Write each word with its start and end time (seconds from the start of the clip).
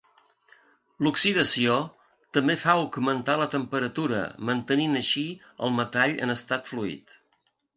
L'oxidació 1.07 1.75
també 2.37 2.55
fa 2.63 2.75
augmentar 2.81 3.35
la 3.41 3.47
temperatura 3.53 4.23
mantenint 4.51 4.99
així 5.03 5.27
el 5.69 5.77
metall 5.83 6.17
en 6.29 6.37
estat 6.39 6.73
fluid. 6.73 7.19